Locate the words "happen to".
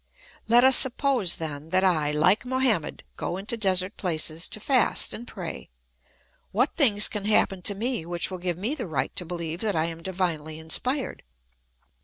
7.25-7.75